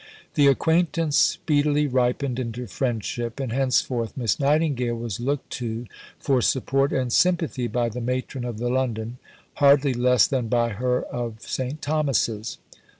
The 0.33 0.47
acquaintance 0.47 1.15
speedily 1.15 1.85
ripened 1.85 2.39
into 2.39 2.65
friendship, 2.65 3.39
and 3.39 3.51
henceforth 3.51 4.17
Miss 4.17 4.39
Nightingale 4.39 4.95
was 4.95 5.19
looked 5.19 5.51
to 5.59 5.85
for 6.17 6.41
support 6.41 6.91
and 6.91 7.13
sympathy 7.13 7.67
by 7.67 7.87
the 7.87 8.01
Matron 8.01 8.43
of 8.43 8.57
the 8.57 8.69
London, 8.69 9.19
hardly 9.57 9.93
less 9.93 10.25
than 10.25 10.47
by 10.47 10.69
her 10.69 11.03
of 11.03 11.41
St. 11.43 11.83
Thomas's. 11.83 12.57